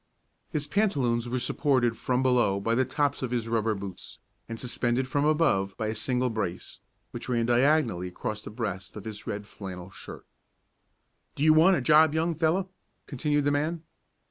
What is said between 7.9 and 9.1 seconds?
across the breast of